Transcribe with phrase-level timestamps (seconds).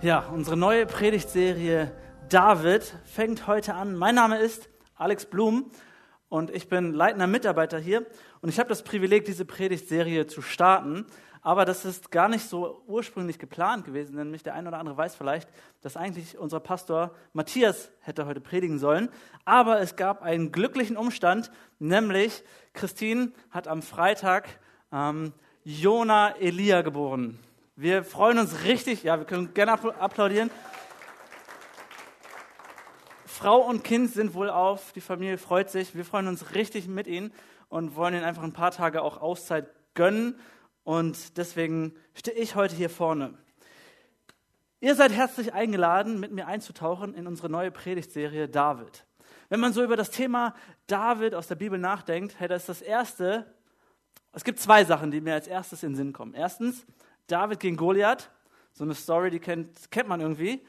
[0.00, 1.90] Ja, unsere neue Predigtserie
[2.28, 3.96] David fängt heute an.
[3.96, 5.72] Mein Name ist Alex Blum
[6.28, 8.06] und ich bin leitender Mitarbeiter hier
[8.40, 11.04] und ich habe das Privileg, diese Predigtserie zu starten.
[11.42, 14.96] Aber das ist gar nicht so ursprünglich geplant gewesen, denn mich der eine oder andere
[14.96, 15.48] weiß vielleicht,
[15.80, 19.08] dass eigentlich unser Pastor Matthias hätte heute predigen sollen.
[19.44, 24.60] Aber es gab einen glücklichen Umstand, nämlich Christine hat am Freitag
[24.92, 25.32] ähm,
[25.64, 27.40] Jona Elia geboren.
[27.80, 30.50] Wir freuen uns richtig, ja, wir können gerne applaudieren.
[33.24, 35.94] Frau und Kind sind wohl auf, die Familie freut sich.
[35.94, 37.32] Wir freuen uns richtig mit ihnen
[37.68, 40.40] und wollen ihnen einfach ein paar Tage auch Auszeit gönnen.
[40.82, 43.34] Und deswegen stehe ich heute hier vorne.
[44.80, 49.06] Ihr seid herzlich eingeladen, mit mir einzutauchen in unsere neue Predigtserie David.
[49.50, 50.56] Wenn man so über das Thema
[50.88, 53.54] David aus der Bibel nachdenkt, hey, das ist das Erste.
[54.32, 56.34] Es gibt zwei Sachen, die mir als erstes in den Sinn kommen.
[56.34, 56.84] Erstens,
[57.28, 58.30] David gegen Goliath.
[58.72, 60.60] So eine Story, die kennt, kennt man irgendwie.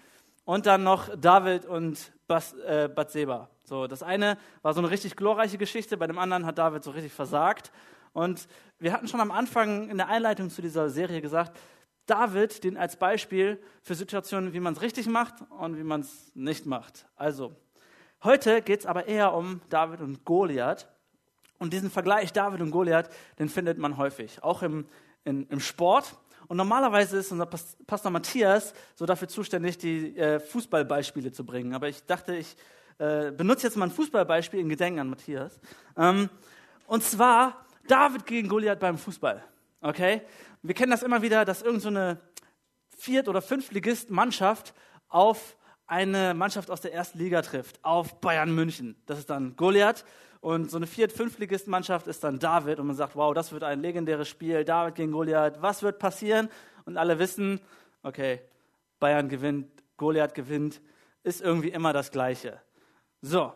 [0.45, 2.89] Und dann noch David und Bas, äh.
[3.63, 6.91] So, das eine war so eine richtig glorreiche Geschichte, bei dem anderen hat David so
[6.91, 7.71] richtig versagt.
[8.13, 8.47] Und
[8.79, 11.57] wir hatten schon am Anfang in der Einleitung zu dieser Serie gesagt,
[12.07, 16.31] David den als Beispiel für Situationen, wie man es richtig macht und wie man es
[16.33, 17.05] nicht macht.
[17.15, 17.55] Also,
[18.23, 20.87] heute geht es aber eher um David und Goliath.
[21.59, 24.87] Und diesen Vergleich David und Goliath, den findet man häufig, auch im,
[25.25, 26.15] in, im Sport.
[26.49, 31.75] Und normalerweise ist unser Pastor Matthias so dafür zuständig, die äh, Fußballbeispiele zu bringen.
[31.75, 32.55] Aber ich dachte, ich
[32.97, 35.59] äh, benutze jetzt mal ein Fußballbeispiel in Gedenken an Matthias.
[35.95, 36.27] Ähm,
[36.87, 39.43] und zwar David gegen Goliath beim Fußball.
[39.81, 40.23] Okay?
[40.63, 44.73] Wir kennen das immer wieder, dass irgendeine so Viert- oder Fünftligist-Mannschaft
[45.07, 45.55] auf
[45.89, 48.95] eine Mannschaft aus der ersten Liga trifft, auf Bayern München.
[49.07, 50.05] Das ist dann Goliath.
[50.39, 53.81] Und so eine Viert-, Fünftligist-Mannschaft ist dann David und man sagt, wow, das wird ein
[53.81, 56.49] legendäres Spiel, David gegen Goliath, was wird passieren?
[56.85, 57.59] Und alle wissen,
[58.03, 58.39] okay,
[58.99, 60.79] Bayern gewinnt, Goliath gewinnt,
[61.23, 62.61] ist irgendwie immer das Gleiche.
[63.21, 63.53] So, und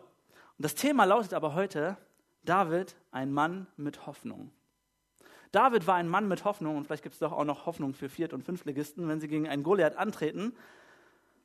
[0.58, 1.96] das Thema lautet aber heute,
[2.42, 4.50] David, ein Mann mit Hoffnung.
[5.52, 8.08] David war ein Mann mit Hoffnung und vielleicht gibt es doch auch noch Hoffnung für
[8.08, 10.54] Viert- und Fünftligisten, wenn sie gegen einen Goliath antreten.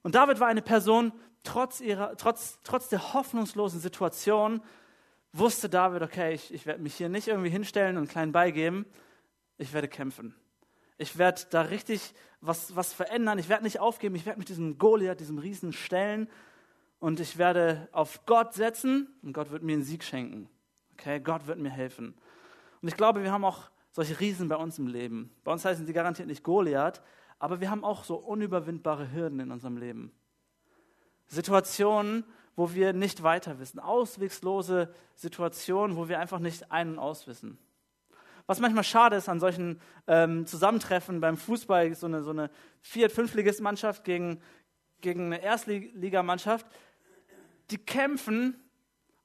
[0.04, 1.12] Und David war eine Person,
[1.44, 4.62] trotz, ihrer, trotz, trotz der hoffnungslosen Situation,
[5.34, 8.86] wusste David, okay, ich, ich werde mich hier nicht irgendwie hinstellen und klein beigeben,
[9.58, 10.36] ich werde kämpfen.
[10.98, 14.78] Ich werde da richtig was, was verändern, ich werde nicht aufgeben, ich werde mit diesem
[14.78, 16.30] Goliath, diesem Riesen stellen
[17.00, 20.50] und ich werde auf Gott setzen und Gott wird mir einen Sieg schenken.
[20.94, 22.16] Okay, Gott wird mir helfen.
[22.82, 25.34] Und ich glaube, wir haben auch solche Riesen bei uns im Leben.
[25.44, 27.02] Bei uns heißen sie garantiert nicht Goliath,
[27.40, 30.12] aber wir haben auch so unüberwindbare Hürden in unserem Leben.
[31.28, 33.80] Situationen, wo wir nicht weiter wissen.
[33.80, 37.58] Auswegslose Situationen, wo wir einfach nicht ein- und auswissen.
[38.48, 42.50] Was manchmal schade ist an solchen ähm, Zusammentreffen beim Fußball, so eine, so eine
[42.82, 44.42] Viert-, Fünftligist-Mannschaft gegen,
[45.02, 46.66] gegen eine Erstligamannschaft,
[47.70, 48.60] die kämpfen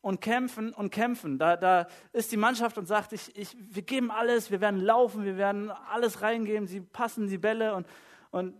[0.05, 1.39] und kämpfen und kämpfen.
[1.39, 5.25] Da, da ist die Mannschaft und sagt, ich, ich, wir geben alles, wir werden laufen,
[5.25, 7.87] wir werden alles reingeben, sie passen die Bälle und,
[8.31, 8.55] und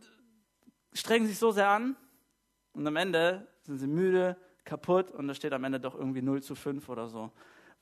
[0.95, 1.97] strengen sich so sehr an.
[2.73, 6.43] Und am Ende sind sie müde, kaputt und da steht am Ende doch irgendwie 0
[6.43, 7.31] zu 5 oder so.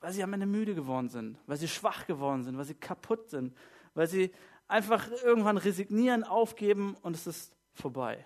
[0.01, 3.29] Weil sie am Ende müde geworden sind, weil sie schwach geworden sind, weil sie kaputt
[3.29, 3.55] sind,
[3.93, 4.33] weil sie
[4.67, 8.25] einfach irgendwann resignieren, aufgeben und es ist vorbei.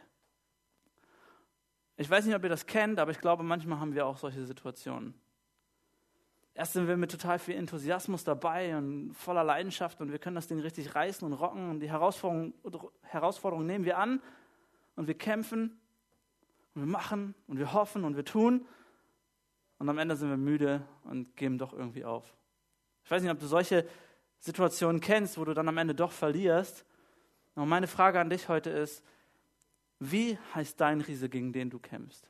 [1.95, 4.43] Ich weiß nicht, ob ihr das kennt, aber ich glaube, manchmal haben wir auch solche
[4.43, 5.13] Situationen.
[6.57, 10.47] Erst sind wir mit total viel Enthusiasmus dabei und voller Leidenschaft und wir können das
[10.47, 12.51] Ding richtig reißen und rocken und die Herausforderung,
[13.03, 14.23] Herausforderung nehmen wir an
[14.95, 15.79] und wir kämpfen
[16.73, 18.65] und wir machen und wir hoffen und wir tun.
[19.77, 22.33] Und am Ende sind wir müde und geben doch irgendwie auf.
[23.05, 23.87] Ich weiß nicht, ob du solche
[24.39, 26.85] Situationen kennst, wo du dann am Ende doch verlierst.
[27.53, 29.03] Aber meine Frage an dich heute ist,
[29.99, 32.27] wie heißt dein Riese, gegen den du kämpfst?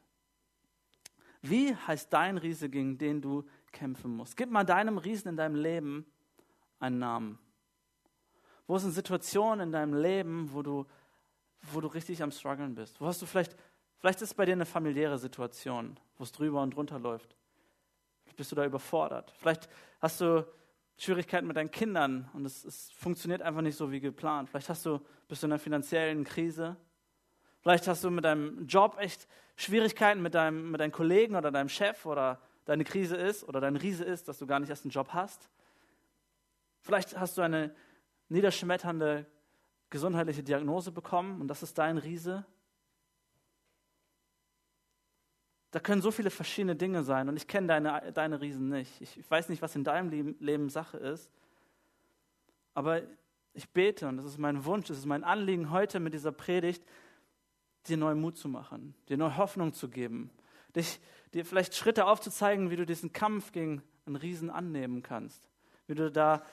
[1.42, 3.46] Wie heißt dein Riese, gegen den du
[3.78, 4.36] kämpfen musst?
[4.38, 6.06] Gib mal deinem Riesen in deinem Leben
[6.80, 7.40] einen Namen.
[8.68, 10.86] Wo sind Situationen in deinem Leben, wo du,
[11.72, 13.00] wo du richtig am struggeln bist?
[13.00, 13.56] Wo hast du vielleicht
[14.00, 17.36] Vielleicht ist es bei dir eine familiäre Situation, wo es drüber und drunter läuft.
[18.24, 19.34] Vielleicht bist du da überfordert.
[19.38, 19.68] Vielleicht
[20.00, 20.46] hast du
[20.98, 24.50] Schwierigkeiten mit deinen Kindern und es, es funktioniert einfach nicht so wie geplant.
[24.50, 26.78] Vielleicht hast du, bist du in einer finanziellen Krise.
[27.62, 31.70] Vielleicht hast du mit deinem Job echt Schwierigkeiten mit, deinem, mit deinen Kollegen oder deinem
[31.70, 34.92] Chef oder deine Krise ist oder dein Riese ist, dass du gar nicht erst einen
[34.92, 35.50] Job hast.
[36.82, 37.74] Vielleicht hast du eine
[38.30, 39.26] niederschmetternde
[39.90, 42.46] gesundheitliche Diagnose bekommen und das ist dein Riese.
[45.72, 49.02] Da können so viele verschiedene Dinge sein und ich kenne deine, deine Riesen nicht.
[49.02, 51.32] Ich, weiß nicht, was in deinem Leben, Leben Sache ist.
[52.74, 53.02] Aber
[53.54, 56.84] ich bete und das ist mein Wunsch, das ist mein Anliegen heute mit dieser Predigt,
[57.88, 60.32] dir neuen Mut zu machen, dir neue Hoffnung zu geben,
[60.78, 61.00] dich,
[61.34, 65.50] dir vielleicht Schritte aufzuzeigen, wie du diesen Kampf gegen einen Riesen annehmen kannst,
[65.88, 66.44] wie du da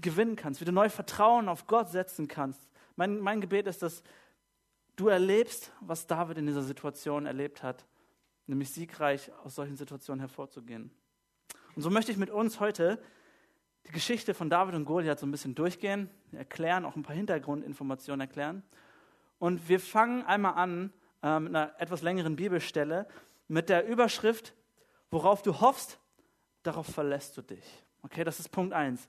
[0.00, 2.68] gewinnen kannst, wie du neu Vertrauen auf Gott setzen kannst.
[2.96, 4.02] Mein, mein Gebet ist, dass
[4.96, 7.86] du erlebst, was David in dieser Situation erlebt hat,
[8.46, 10.90] nämlich siegreich aus solchen Situationen hervorzugehen.
[11.74, 13.00] Und so möchte ich mit uns heute
[13.86, 18.20] die Geschichte von David und Goliath so ein bisschen durchgehen, erklären, auch ein paar Hintergrundinformationen
[18.20, 18.62] erklären.
[19.38, 20.92] Und wir fangen einmal an
[21.22, 23.06] äh, mit einer etwas längeren Bibelstelle
[23.50, 24.54] mit der Überschrift,
[25.10, 25.98] worauf du hoffst,
[26.62, 27.64] darauf verlässt du dich.
[28.02, 29.08] Okay, das ist Punkt 1.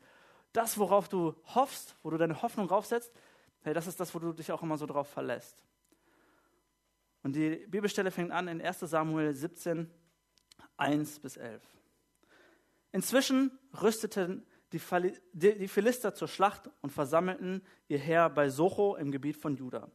[0.52, 3.14] Das, worauf du hoffst, wo du deine Hoffnung draufsetzt,
[3.62, 5.64] hey, das ist das, wo du dich auch immer so drauf verlässt.
[7.22, 9.92] Und die Bibelstelle fängt an in 1 Samuel 17,
[10.76, 11.62] 1 bis 11.
[12.92, 19.56] Inzwischen rüsteten die Philister zur Schlacht und versammelten ihr Heer bei Socho im Gebiet von
[19.56, 19.92] Juda.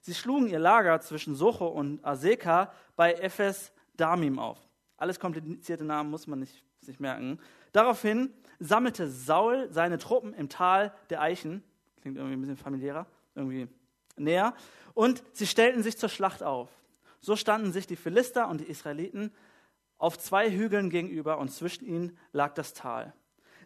[0.00, 4.58] Sie schlugen ihr Lager zwischen Socho und Aseka bei Ephes Damim auf.
[4.96, 7.38] Alles komplizierte Namen muss man nicht sich merken.
[7.72, 11.62] Daraufhin sammelte Saul seine Truppen im Tal der Eichen,
[12.00, 13.68] klingt irgendwie ein bisschen familiärer, irgendwie
[14.16, 14.54] näher,
[14.94, 16.70] und sie stellten sich zur Schlacht auf.
[17.20, 19.32] So standen sich die Philister und die Israeliten
[19.98, 23.12] auf zwei Hügeln gegenüber und zwischen ihnen lag das Tal.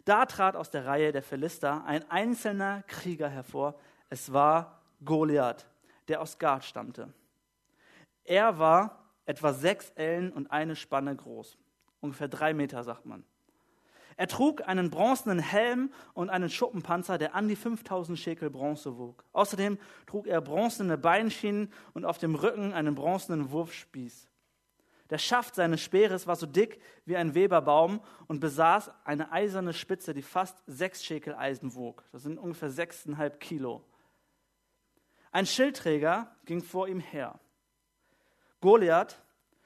[0.05, 3.75] Da trat aus der Reihe der Philister ein einzelner Krieger hervor.
[4.09, 5.65] Es war Goliath,
[6.07, 7.13] der aus Gad stammte.
[8.25, 11.57] Er war etwa sechs Ellen und eine Spanne groß.
[12.01, 13.23] Ungefähr drei Meter, sagt man.
[14.15, 19.23] Er trug einen bronzenen Helm und einen Schuppenpanzer, der an die 5000 Schekel Bronze wog.
[19.33, 24.29] Außerdem trug er bronzene Beinschienen und auf dem Rücken einen bronzenen Wurfspieß.
[25.09, 30.13] Der Schaft seines Speeres war so dick wie ein Weberbaum und besaß eine eiserne Spitze,
[30.13, 32.03] die fast sechs Schekel Eisen wog.
[32.11, 33.83] Das sind ungefähr sechseinhalb Kilo.
[35.31, 37.39] Ein Schildträger ging vor ihm her.
[38.63, 39.21] Goliath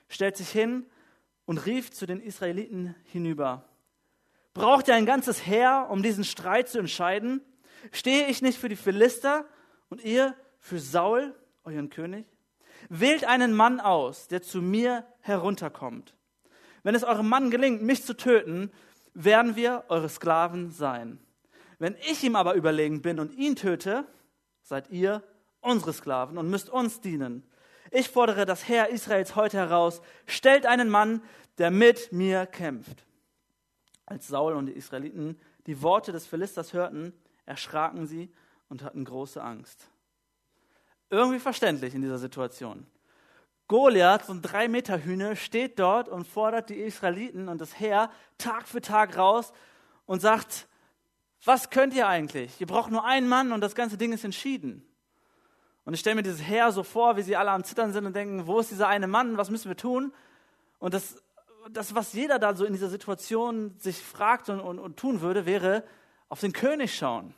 [0.10, 0.88] stellt sich hin
[1.46, 3.64] und rief zu den Israeliten hinüber.
[4.56, 7.42] Braucht ihr ein ganzes Heer, um diesen Streit zu entscheiden?
[7.92, 9.46] Stehe ich nicht für die Philister
[9.90, 12.26] und ihr für Saul, euren König?
[12.90, 16.16] Wählt einen Mann aus, der zu mir herunterkommt.
[16.82, 18.72] Wenn es eurem Mann gelingt, mich zu töten,
[19.14, 21.20] werden wir eure Sklaven sein.
[21.78, 24.08] Wenn ich ihm aber überlegen bin und ihn töte,
[24.64, 25.22] seid ihr
[25.62, 27.44] unsere Sklaven und müsst uns dienen.
[27.92, 31.22] Ich fordere das Heer Israels heute heraus, stellt einen Mann,
[31.58, 33.06] der mit mir kämpft.
[34.06, 37.14] Als Saul und die Israeliten die Worte des Philisters hörten,
[37.46, 38.32] erschraken sie
[38.70, 39.90] und hatten große Angst.
[41.10, 42.88] Irgendwie verständlich in dieser Situation.
[43.68, 48.10] Goliath, so ein drei Meter Hühne, steht dort und fordert die Israeliten und das Heer
[48.38, 49.52] Tag für Tag raus
[50.06, 50.68] und sagt,
[51.44, 52.60] was könnt ihr eigentlich?
[52.62, 54.88] Ihr braucht nur einen Mann und das ganze Ding ist entschieden.
[55.88, 58.14] Und ich stelle mir dieses Heer so vor, wie sie alle am Zittern sind und
[58.14, 60.12] denken, wo ist dieser eine Mann, was müssen wir tun?
[60.80, 61.24] Und das,
[61.72, 65.46] das was jeder da so in dieser Situation sich fragt und, und, und tun würde,
[65.46, 65.86] wäre
[66.28, 67.34] auf den König schauen.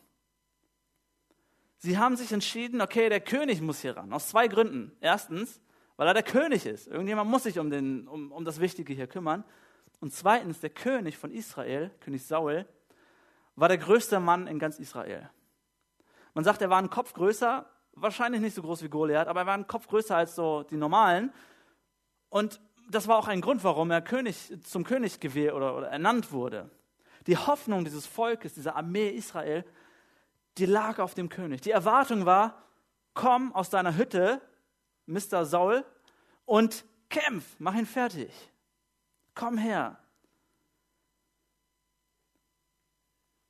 [1.78, 4.98] Sie haben sich entschieden, okay, der König muss hier ran, aus zwei Gründen.
[5.00, 5.62] Erstens,
[5.95, 6.88] weil er der König ist.
[6.88, 9.44] Irgendjemand muss sich um, den, um, um das Wichtige hier kümmern.
[10.00, 12.66] Und zweitens, der König von Israel, König Saul,
[13.56, 15.30] war der größte Mann in ganz Israel.
[16.34, 17.69] Man sagt, er war ein Kopf größer
[18.01, 20.78] wahrscheinlich nicht so groß wie Goliath, aber er war einen Kopf größer als so die
[20.78, 21.34] normalen.
[22.30, 26.31] Und das war auch ein Grund, warum er König, zum König gewählt oder, oder ernannt
[26.31, 26.69] wurde.
[27.28, 29.66] Die Hoffnung dieses Volkes, dieser Armee Israel,
[30.57, 31.62] die lag auf dem König.
[31.62, 32.64] Die Erwartung war,
[33.14, 34.42] komm aus deiner Hütte,
[35.06, 35.45] Mr.
[35.45, 35.85] Saul,
[36.45, 38.31] und kämpf, mach ihn fertig.
[39.35, 39.97] Komm her.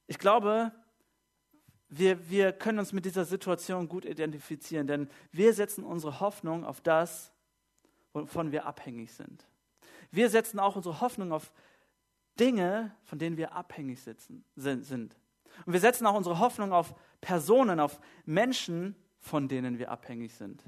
[0.08, 0.72] Ich glaube,
[1.90, 6.82] wir, wir können uns mit dieser Situation gut identifizieren, denn wir setzen unsere Hoffnung auf
[6.82, 7.32] das,
[8.14, 9.46] wovon wir abhängig sind.
[10.12, 11.52] Wir setzen auch unsere Hoffnung auf
[12.40, 15.18] Dinge, von denen wir abhängig sitzen, sind.
[15.66, 20.64] Und wir setzen auch unsere Hoffnung auf Personen, auf Menschen, von denen wir abhängig sind.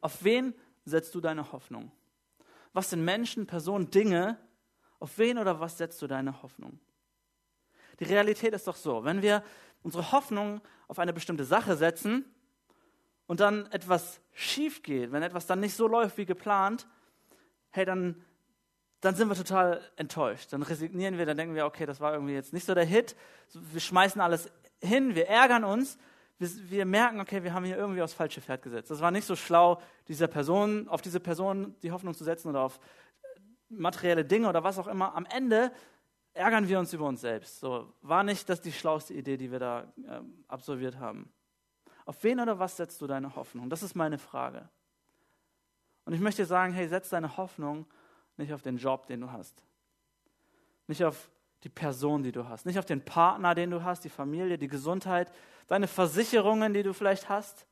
[0.00, 0.54] Auf wen
[0.84, 1.92] setzt du deine Hoffnung?
[2.72, 4.38] Was sind Menschen, Personen, Dinge?
[4.98, 6.80] Auf wen oder was setzt du deine Hoffnung?
[8.02, 9.44] Die Realität ist doch so, wenn wir
[9.84, 12.24] unsere Hoffnung auf eine bestimmte Sache setzen
[13.28, 16.88] und dann etwas schief geht, wenn etwas dann nicht so läuft wie geplant,
[17.70, 18.20] hey, dann,
[19.02, 20.52] dann sind wir total enttäuscht.
[20.52, 23.14] Dann resignieren wir, dann denken wir, okay, das war irgendwie jetzt nicht so der Hit.
[23.52, 25.96] Wir schmeißen alles hin, wir ärgern uns,
[26.38, 28.90] wir, wir merken, okay, wir haben hier irgendwie aufs falsche Pferd gesetzt.
[28.90, 32.62] Das war nicht so schlau, dieser Person, auf diese Person die Hoffnung zu setzen oder
[32.62, 32.80] auf
[33.68, 35.14] materielle Dinge oder was auch immer.
[35.14, 35.70] Am Ende
[36.34, 37.60] ärgern wir uns über uns selbst.
[37.60, 41.32] So, war nicht das die schlauste Idee, die wir da äh, absolviert haben.
[42.04, 43.70] Auf wen oder was setzt du deine Hoffnung?
[43.70, 44.68] Das ist meine Frage.
[46.04, 47.86] Und ich möchte sagen, hey, setz deine Hoffnung
[48.36, 49.62] nicht auf den Job, den du hast.
[50.88, 51.30] Nicht auf
[51.62, 52.66] die Person, die du hast.
[52.66, 55.32] Nicht auf den Partner, den du hast, die Familie, die Gesundheit,
[55.68, 57.66] deine Versicherungen, die du vielleicht hast.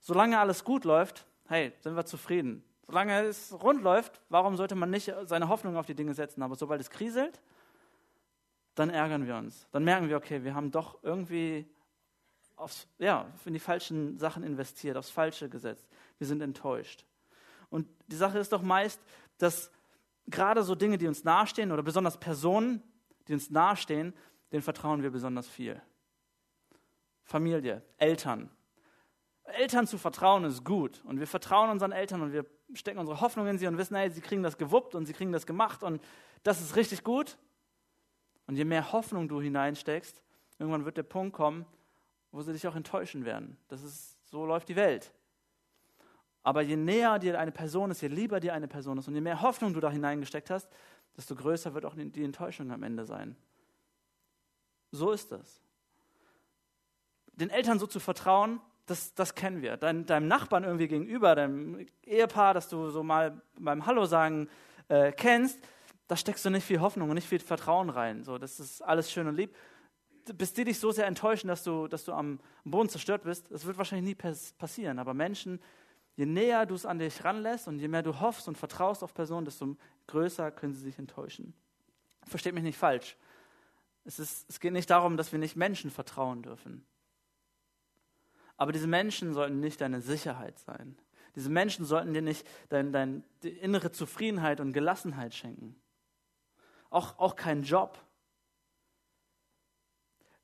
[0.00, 2.64] Solange alles gut läuft, hey, sind wir zufrieden.
[2.86, 6.42] Solange es rund läuft, warum sollte man nicht seine Hoffnung auf die Dinge setzen?
[6.42, 7.40] Aber sobald es kriselt,
[8.74, 9.66] dann ärgern wir uns.
[9.72, 11.66] Dann merken wir, okay, wir haben doch irgendwie
[12.56, 15.86] aufs, ja, in die falschen Sachen investiert, aufs Falsche gesetzt.
[16.18, 17.04] Wir sind enttäuscht.
[17.70, 19.00] Und die Sache ist doch meist,
[19.38, 19.70] dass
[20.26, 22.82] gerade so Dinge, die uns nahestehen oder besonders Personen,
[23.28, 24.14] die uns nahestehen,
[24.52, 25.80] denen vertrauen wir besonders viel.
[27.24, 28.50] Familie, Eltern.
[29.44, 33.46] Eltern zu vertrauen ist gut und wir vertrauen unseren Eltern und wir stecken unsere Hoffnung
[33.46, 36.02] in sie und wissen, hey, sie kriegen das gewuppt und sie kriegen das gemacht und
[36.42, 37.38] das ist richtig gut.
[38.46, 40.22] Und je mehr Hoffnung du hineinsteckst,
[40.58, 41.64] irgendwann wird der Punkt kommen,
[42.30, 43.56] wo sie dich auch enttäuschen werden.
[43.68, 45.12] Das ist, so läuft die Welt.
[46.42, 49.20] Aber je näher dir eine Person ist, je lieber dir eine Person ist und je
[49.20, 50.68] mehr Hoffnung du da hineingesteckt hast,
[51.16, 53.36] desto größer wird auch die Enttäuschung am Ende sein.
[54.90, 55.62] So ist das.
[57.32, 59.76] Den Eltern so zu vertrauen, das, das kennen wir.
[59.76, 64.48] Dein, deinem Nachbarn irgendwie gegenüber, deinem Ehepaar, das du so mal beim Hallo sagen
[64.88, 65.58] äh, kennst,
[66.06, 68.24] da steckst du nicht viel Hoffnung und nicht viel Vertrauen rein.
[68.24, 69.54] So, das ist alles schön und lieb.
[70.34, 73.66] Bis die dich so sehr enttäuschen, dass du, dass du am Boden zerstört bist, das
[73.66, 74.98] wird wahrscheinlich nie passieren.
[74.98, 75.60] Aber Menschen,
[76.16, 79.14] Je näher du es an dich ranlässt und je mehr du hoffst und vertraust auf
[79.14, 79.76] Personen, desto
[80.06, 81.54] größer können sie sich enttäuschen.
[82.22, 83.16] Versteht mich nicht falsch.
[84.04, 86.86] Es, ist, es geht nicht darum, dass wir nicht Menschen vertrauen dürfen.
[88.56, 90.96] Aber diese Menschen sollten nicht deine Sicherheit sein.
[91.34, 95.74] Diese Menschen sollten dir nicht dein, dein, innere Zufriedenheit und Gelassenheit schenken.
[96.90, 97.98] Auch, auch kein Job.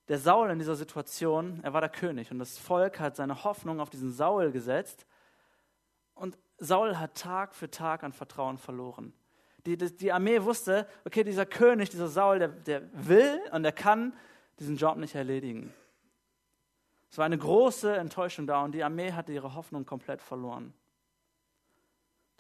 [0.09, 3.79] Der Saul in dieser Situation, er war der König und das Volk hat seine Hoffnung
[3.79, 5.07] auf diesen Saul gesetzt
[6.14, 9.12] und Saul hat Tag für Tag an Vertrauen verloren.
[9.67, 13.73] Die, die, die Armee wusste, okay, dieser König, dieser Saul, der, der will und der
[13.73, 14.17] kann
[14.59, 15.73] diesen Job nicht erledigen.
[17.11, 20.73] Es war eine große Enttäuschung da und die Armee hatte ihre Hoffnung komplett verloren.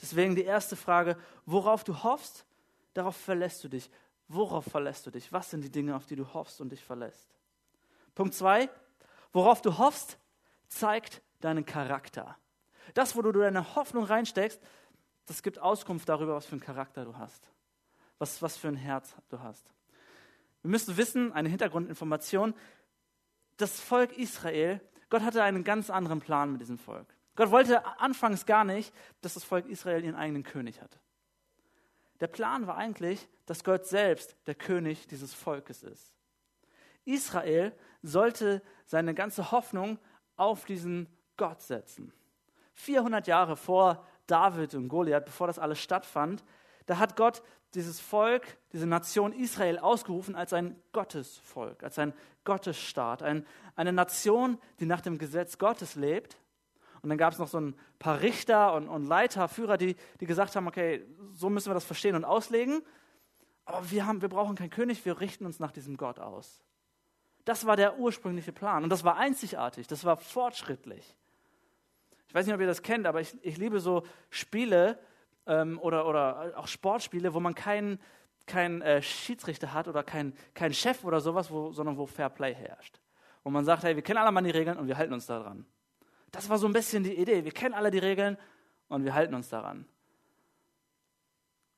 [0.00, 2.46] Deswegen die erste Frage, worauf du hoffst,
[2.94, 3.90] darauf verlässt du dich.
[4.28, 5.32] Worauf verlässt du dich?
[5.32, 7.34] Was sind die Dinge, auf die du hoffst und dich verlässt?
[8.14, 8.70] Punkt zwei,
[9.32, 10.18] worauf du hoffst,
[10.68, 12.36] zeigt deinen Charakter.
[12.94, 14.60] Das, wo du deine Hoffnung reinsteckst,
[15.26, 17.50] das gibt Auskunft darüber, was für einen Charakter du hast,
[18.18, 19.72] was, was für ein Herz du hast.
[20.62, 22.54] Wir müssen wissen, eine Hintergrundinformation,
[23.60, 27.14] das Volk Israel, Gott hatte einen ganz anderen Plan mit diesem Volk.
[27.36, 30.98] Gott wollte anfangs gar nicht, dass das Volk Israel ihren eigenen König hat.
[32.20, 36.12] Der Plan war eigentlich, dass Gott selbst der König dieses Volkes ist.
[37.04, 39.98] Israel sollte seine ganze Hoffnung
[40.36, 42.12] auf diesen Gott setzen.
[42.74, 46.44] 400 Jahre vor David und Goliath, bevor das alles stattfand,
[46.86, 47.42] da hat Gott
[47.74, 52.12] dieses Volk, diese Nation Israel ausgerufen als ein Gottesvolk, als ein
[52.44, 53.46] Gottesstaat, ein,
[53.76, 56.36] eine Nation, die nach dem Gesetz Gottes lebt.
[57.02, 60.26] Und dann gab es noch so ein paar Richter und, und Leiter, Führer, die, die
[60.26, 62.82] gesagt haben, okay, so müssen wir das verstehen und auslegen.
[63.64, 66.60] Aber wir, haben, wir brauchen keinen König, wir richten uns nach diesem Gott aus.
[67.44, 71.16] Das war der ursprüngliche Plan und das war einzigartig, das war fortschrittlich.
[72.28, 74.98] Ich weiß nicht, ob ihr das kennt, aber ich, ich liebe so Spiele
[75.50, 78.00] ähm, oder, oder auch Sportspiele, wo man keinen
[78.46, 82.54] kein, äh, Schiedsrichter hat oder keinen kein Chef oder sowas, wo, sondern wo Fair Play
[82.54, 83.00] herrscht.
[83.42, 85.66] Wo man sagt, hey, wir kennen alle mal die Regeln und wir halten uns daran.
[86.30, 87.44] Das war so ein bisschen die Idee.
[87.44, 88.38] Wir kennen alle die Regeln
[88.88, 89.86] und wir halten uns daran.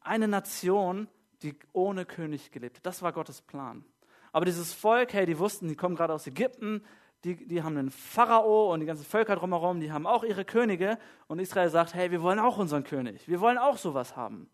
[0.00, 1.09] Eine Nation,
[1.43, 2.87] die ohne König gelebt hat.
[2.87, 3.85] Das war Gottes Plan.
[4.33, 6.85] Aber dieses Volk, hey, die wussten, die kommen gerade aus Ägypten,
[7.25, 10.99] die, die haben einen Pharao und die ganzen Völker drumherum, die haben auch ihre Könige.
[11.29, 13.29] Und Israel sagt, hey, wir wollen auch unseren König.
[13.29, 14.50] Wir wollen auch sowas haben.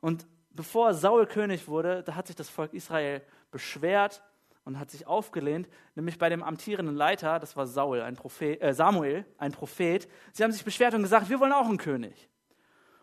[0.00, 4.22] Und bevor Saul König wurde, da hat sich das Volk Israel beschwert
[4.64, 8.74] und hat sich aufgelehnt, nämlich bei dem amtierenden Leiter, das war Saul, ein Prophet, äh
[8.74, 10.08] Samuel, ein Prophet.
[10.32, 12.28] Sie haben sich beschwert und gesagt, wir wollen auch einen König.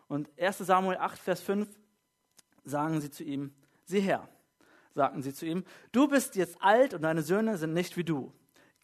[0.08, 1.68] Und 1 Samuel 8, Vers 5
[2.64, 4.28] sagen sie zu ihm, sieh her,
[4.94, 8.32] sagten sie zu ihm, du bist jetzt alt und deine Söhne sind nicht wie du.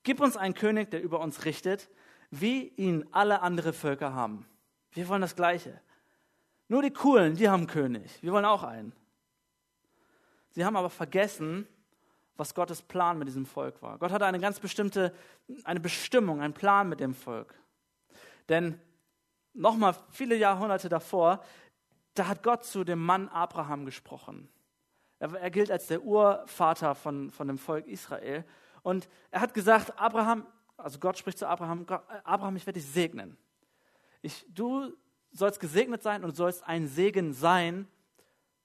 [0.03, 1.89] Gib uns einen König, der über uns richtet,
[2.31, 4.47] wie ihn alle andere Völker haben.
[4.93, 5.81] Wir wollen das Gleiche.
[6.69, 8.23] Nur die Coolen, die haben König.
[8.23, 8.93] Wir wollen auch einen.
[10.51, 11.67] Sie haben aber vergessen,
[12.37, 13.99] was Gottes Plan mit diesem Volk war.
[13.99, 15.15] Gott hatte eine ganz bestimmte,
[15.65, 17.55] eine Bestimmung, einen Plan mit dem Volk.
[18.49, 18.81] Denn
[19.55, 21.43] nochmal viele Jahrhunderte davor,
[22.15, 24.49] da hat Gott zu dem Mann Abraham gesprochen.
[25.19, 28.45] Er, gilt als der Urvater von, von dem Volk Israel.
[28.83, 30.47] Und er hat gesagt, Abraham,
[30.77, 31.87] also Gott spricht zu Abraham,
[32.25, 33.37] Abraham, ich werde dich segnen.
[34.23, 34.93] Ich, du
[35.33, 37.89] sollst gesegnet sein und sollst ein Segen sein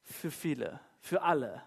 [0.03, 1.63] für viele, für alle.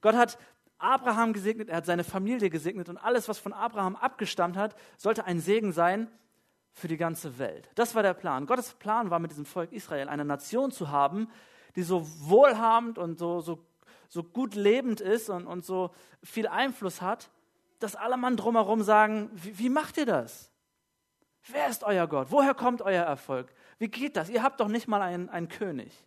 [0.00, 0.38] Gott hat
[0.78, 5.24] Abraham gesegnet, er hat seine Familie gesegnet und alles, was von Abraham abgestammt hat, sollte
[5.24, 6.10] ein Segen sein
[6.72, 7.70] für die ganze Welt.
[7.74, 8.46] Das war der Plan.
[8.46, 11.28] Gottes Plan war mit diesem Volk Israel eine Nation zu haben,
[11.76, 13.64] die so wohlhabend und so, so,
[14.12, 15.90] so gut lebend ist und, und so
[16.22, 17.30] viel Einfluss hat,
[17.78, 20.50] dass alle Mann drumherum sagen, wie, wie macht ihr das?
[21.46, 22.26] Wer ist euer Gott?
[22.30, 23.50] Woher kommt euer Erfolg?
[23.78, 24.28] Wie geht das?
[24.28, 26.04] Ihr habt doch nicht mal einen, einen König.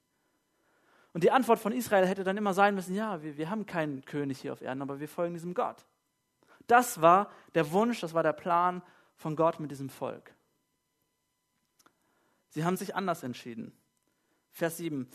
[1.14, 4.06] Und die Antwort von Israel hätte dann immer sein müssen, ja, wir, wir haben keinen
[4.06, 5.84] König hier auf Erden, aber wir folgen diesem Gott.
[6.68, 8.84] Das war der Wunsch, das war der Plan
[9.16, 10.36] von Gott mit diesem Volk.
[12.50, 13.76] Sie haben sich anders entschieden.
[14.52, 15.10] Vers 7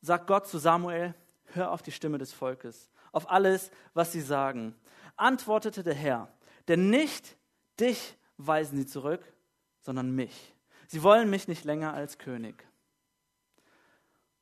[0.00, 1.14] sagt Gott zu Samuel,
[1.54, 4.74] hör auf die Stimme des Volkes, auf alles, was sie sagen.
[5.16, 6.32] Antwortete der Herr,
[6.68, 7.36] denn nicht
[7.78, 9.22] dich weisen sie zurück,
[9.80, 10.54] sondern mich.
[10.86, 12.66] Sie wollen mich nicht länger als König.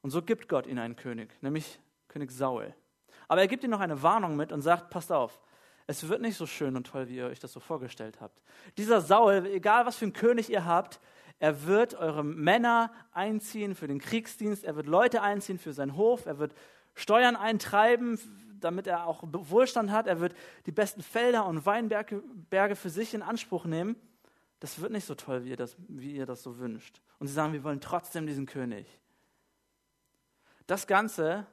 [0.02, 2.74] Und so gibt Gott ihnen einen König, nämlich König Saul.
[3.28, 5.40] Aber er gibt ihnen noch eine Warnung mit und sagt, passt auf,
[5.86, 8.40] es wird nicht so schön und toll, wie ihr euch das so vorgestellt habt.
[8.76, 11.00] Dieser Saul, egal was für einen König ihr habt,
[11.38, 16.26] er wird eure Männer einziehen für den Kriegsdienst, er wird Leute einziehen für seinen Hof,
[16.26, 16.54] er wird
[16.94, 18.18] Steuern eintreiben,
[18.60, 20.34] damit er auch Wohlstand hat, er wird
[20.66, 23.96] die besten Felder und Weinberge Berge für sich in Anspruch nehmen.
[24.60, 27.00] Das wird nicht so toll, wie ihr, das, wie ihr das so wünscht.
[27.18, 28.86] Und sie sagen, wir wollen trotzdem diesen König.
[30.66, 31.46] Das Ganze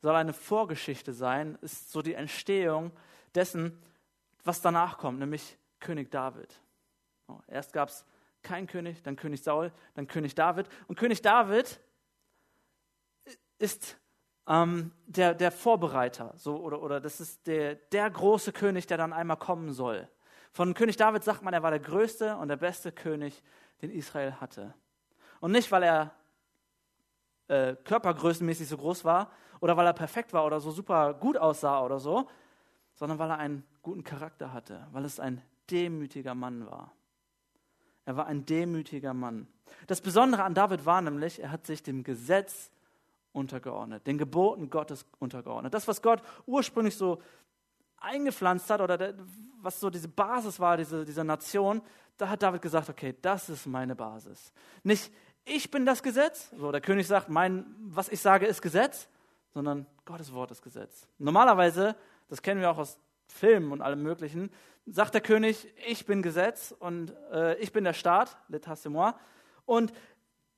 [0.00, 2.92] soll eine Vorgeschichte sein, ist so die Entstehung
[3.34, 3.76] dessen,
[4.44, 6.54] was danach kommt, nämlich König David.
[7.48, 8.04] erst gab es
[8.42, 10.68] kein König, dann König Saul, dann König David.
[10.86, 11.80] Und König David
[13.58, 13.98] ist
[14.48, 19.12] ähm, der, der Vorbereiter, so, oder, oder das ist der, der große König, der dann
[19.12, 20.08] einmal kommen soll.
[20.52, 23.42] Von König David sagt man, er war der größte und der beste König,
[23.82, 24.74] den Israel hatte.
[25.40, 26.12] Und nicht, weil er
[27.48, 31.82] äh, körpergrößenmäßig so groß war oder weil er perfekt war oder so super gut aussah
[31.82, 32.28] oder so,
[32.94, 36.92] sondern weil er einen guten Charakter hatte, weil es ein demütiger Mann war.
[38.04, 39.48] Er war ein demütiger Mann.
[39.86, 42.70] Das Besondere an David war nämlich, er hat sich dem Gesetz
[43.36, 45.74] untergeordnet, den Geboten Gottes untergeordnet.
[45.74, 47.20] Das, was Gott ursprünglich so
[47.98, 49.14] eingepflanzt hat oder
[49.60, 51.82] was so diese Basis war diese, dieser Nation,
[52.16, 54.52] da hat David gesagt, okay, das ist meine Basis.
[54.82, 55.12] Nicht
[55.48, 59.08] ich bin das Gesetz, so der König sagt, mein, was ich sage ist Gesetz,
[59.54, 61.06] sondern Gottes Wort ist Gesetz.
[61.18, 61.94] Normalerweise,
[62.28, 64.50] das kennen wir auch aus Filmen und allem Möglichen,
[64.86, 69.14] sagt der König, ich bin Gesetz und äh, ich bin der Staat, l'état c'est moi.
[69.66, 69.92] Und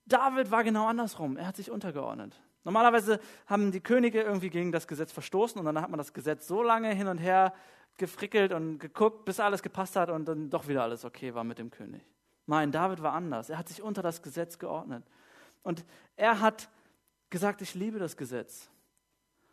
[0.07, 1.37] David war genau andersrum.
[1.37, 2.41] Er hat sich untergeordnet.
[2.69, 6.47] Normalerweise haben die Könige irgendwie gegen das Gesetz verstoßen und dann hat man das Gesetz
[6.47, 7.55] so lange hin und her
[7.97, 11.59] gefrickelt und geguckt, bis alles gepasst hat und dann doch wieder alles okay war mit
[11.59, 12.03] dem König.
[12.45, 13.49] Nein, David war anders.
[13.49, 15.03] Er hat sich unter das Gesetz geordnet.
[15.63, 15.83] Und
[16.15, 16.69] er hat
[17.31, 18.69] gesagt, ich liebe das Gesetz.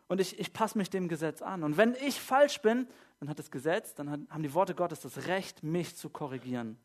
[0.08, 1.62] Und ich, ich passe mich dem Gesetz an.
[1.62, 2.86] Und wenn ich falsch bin,
[3.18, 6.78] dann hat das Gesetz, dann haben die Worte Gottes das Recht, mich zu korrigieren.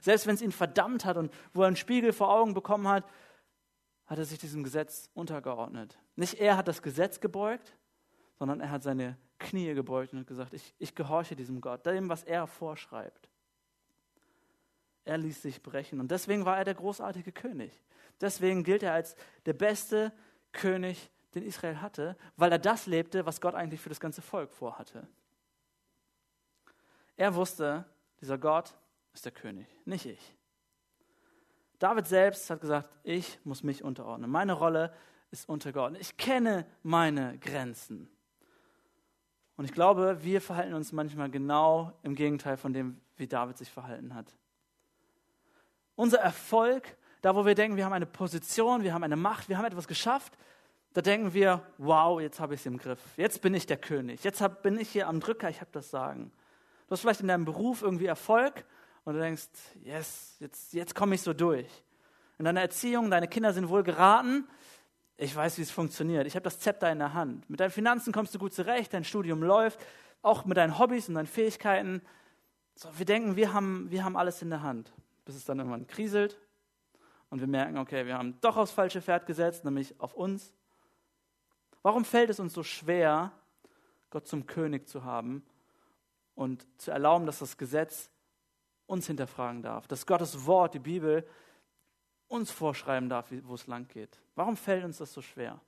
[0.00, 3.04] Selbst wenn es ihn verdammt hat und wo er einen Spiegel vor Augen bekommen hat,
[4.06, 5.98] hat er sich diesem Gesetz untergeordnet.
[6.16, 7.74] Nicht er hat das Gesetz gebeugt,
[8.38, 12.24] sondern er hat seine Knie gebeugt und gesagt, ich, ich gehorche diesem Gott, dem, was
[12.24, 13.28] er vorschreibt.
[15.04, 17.72] Er ließ sich brechen und deswegen war er der großartige König.
[18.20, 20.12] Deswegen gilt er als der beste
[20.52, 24.52] König, den Israel hatte, weil er das lebte, was Gott eigentlich für das ganze Volk
[24.52, 25.08] vorhatte.
[27.16, 27.84] Er wusste,
[28.20, 28.74] dieser Gott
[29.12, 30.36] ist der König, nicht ich.
[31.84, 34.30] David selbst hat gesagt, ich muss mich unterordnen.
[34.30, 34.90] Meine Rolle
[35.30, 36.00] ist untergeordnet.
[36.00, 38.08] Ich kenne meine Grenzen.
[39.58, 43.70] Und ich glaube, wir verhalten uns manchmal genau im Gegenteil von dem, wie David sich
[43.70, 44.34] verhalten hat.
[45.94, 49.58] Unser Erfolg, da wo wir denken, wir haben eine Position, wir haben eine Macht, wir
[49.58, 50.38] haben etwas geschafft,
[50.94, 53.00] da denken wir, wow, jetzt habe ich es im Griff.
[53.18, 54.24] Jetzt bin ich der König.
[54.24, 56.32] Jetzt hab, bin ich hier am Drücker, ich habe das Sagen.
[56.86, 58.64] Du hast vielleicht in deinem Beruf irgendwie Erfolg
[59.04, 59.48] und du denkst,
[59.82, 61.68] yes, jetzt, jetzt komme ich so durch.
[62.38, 64.48] In deiner Erziehung, deine Kinder sind wohl geraten.
[65.16, 66.26] Ich weiß, wie es funktioniert.
[66.26, 67.48] Ich habe das Zepter in der Hand.
[67.48, 69.78] Mit deinen Finanzen kommst du gut zurecht, dein Studium läuft,
[70.22, 72.02] auch mit deinen Hobbys und deinen Fähigkeiten.
[72.74, 74.92] So, wir denken, wir haben, wir haben alles in der Hand,
[75.24, 76.38] bis es dann irgendwann kriselt
[77.30, 80.52] und wir merken, okay, wir haben doch aufs falsche Pferd gesetzt, nämlich auf uns.
[81.82, 83.32] Warum fällt es uns so schwer,
[84.10, 85.44] Gott zum König zu haben
[86.34, 88.10] und zu erlauben, dass das Gesetz
[88.86, 91.26] uns hinterfragen darf, dass Gottes Wort, die Bibel,
[92.28, 94.20] uns vorschreiben darf, wo es lang geht.
[94.34, 95.60] Warum fällt uns das so schwer?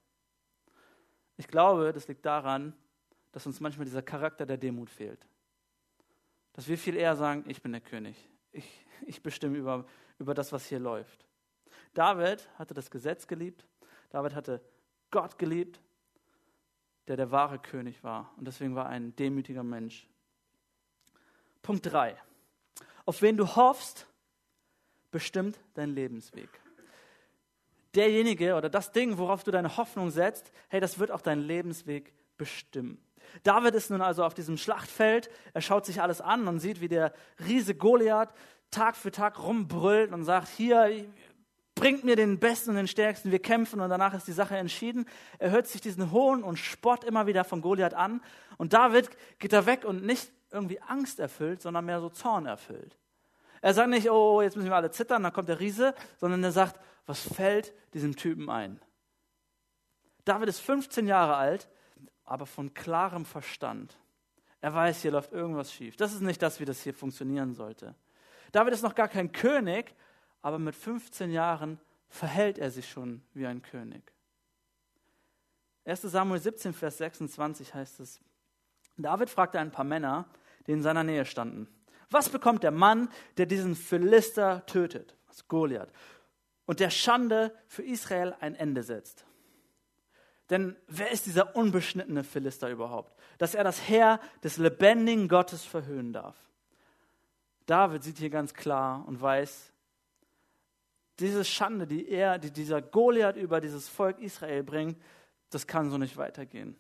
[1.36, 2.74] Ich glaube, das liegt daran,
[3.32, 5.26] dass uns manchmal dieser Charakter der Demut fehlt.
[6.54, 8.16] dass wir viel eher sagen, ich bin der König.
[8.50, 9.84] Ich, ich bestimme über,
[10.18, 11.26] über das, was hier läuft.
[11.92, 13.66] David hatte das Gesetz geliebt.
[14.10, 14.62] David hatte
[15.10, 15.80] Gott geliebt,
[17.08, 18.32] der der wahre König war.
[18.36, 20.08] Und deswegen war er ein demütiger Mensch.
[21.62, 22.16] Punkt 3.
[23.06, 24.06] Auf wen du hoffst,
[25.10, 26.48] bestimmt dein Lebensweg.
[27.94, 32.12] Derjenige oder das Ding, worauf du deine Hoffnung setzt, hey, das wird auch deinen Lebensweg
[32.36, 33.00] bestimmen.
[33.42, 36.88] David ist nun also auf diesem Schlachtfeld, er schaut sich alles an und sieht, wie
[36.88, 37.14] der
[37.46, 38.34] Riese Goliath
[38.70, 41.06] Tag für Tag rumbrüllt und sagt, hier,
[41.76, 45.06] bringt mir den Besten und den Stärksten, wir kämpfen und danach ist die Sache entschieden.
[45.38, 48.20] Er hört sich diesen Hohn und Spott immer wieder von Goliath an
[48.58, 52.98] und David geht da weg und nicht irgendwie Angst erfüllt, sondern mehr so Zorn erfüllt.
[53.60, 56.52] Er sagt nicht, oh, jetzt müssen wir alle zittern, dann kommt der Riese, sondern er
[56.52, 58.80] sagt, was fällt diesem Typen ein?
[60.24, 61.68] David ist 15 Jahre alt,
[62.24, 63.96] aber von klarem Verstand.
[64.60, 65.96] Er weiß, hier läuft irgendwas schief.
[65.96, 67.94] Das ist nicht das, wie das hier funktionieren sollte.
[68.52, 69.94] David ist noch gar kein König,
[70.42, 74.12] aber mit 15 Jahren verhält er sich schon wie ein König.
[75.84, 78.20] 1 Samuel 17, Vers 26 heißt es,
[78.96, 80.28] David fragte ein paar Männer,
[80.66, 81.68] die in seiner Nähe standen,
[82.10, 85.92] was bekommt der Mann, der diesen Philister tötet, was Goliath,
[86.66, 89.24] und der Schande für Israel ein Ende setzt?
[90.50, 96.12] Denn wer ist dieser unbeschnittene Philister überhaupt, dass er das Heer des lebendigen Gottes verhöhnen
[96.12, 96.36] darf?
[97.66, 99.72] David sieht hier ganz klar und weiß,
[101.18, 105.02] diese Schande, die er, die dieser Goliath über dieses Volk Israel bringt,
[105.50, 106.76] das kann so nicht weitergehen.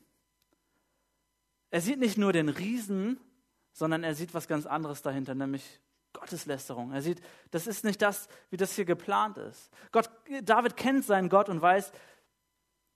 [1.70, 3.18] Er sieht nicht nur den Riesen,
[3.76, 5.80] sondern er sieht was ganz anderes dahinter, nämlich
[6.14, 6.92] Gotteslästerung.
[6.92, 9.70] Er sieht, das ist nicht das, wie das hier geplant ist.
[9.92, 10.08] Gott,
[10.42, 11.92] David kennt seinen Gott und weiß,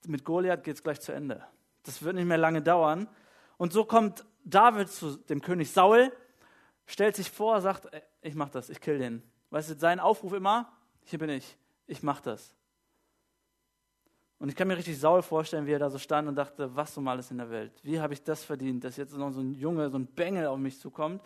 [0.06, 1.44] mit Goliath geht es gleich zu Ende.
[1.82, 3.08] Das wird nicht mehr lange dauern.
[3.58, 6.10] Und so kommt David zu dem König Saul,
[6.86, 7.86] stellt sich vor, sagt,
[8.22, 9.22] ich mach das, ich kill den.
[9.50, 10.72] Weißt du, sein Aufruf immer,
[11.04, 12.54] hier bin ich, ich mach das.
[14.40, 16.96] Und ich kann mir richtig Saul vorstellen, wie er da so stand und dachte, was
[16.96, 17.78] um alles in der Welt?
[17.82, 20.58] Wie habe ich das verdient, dass jetzt noch so ein Junge, so ein Bengel auf
[20.58, 21.22] mich zukommt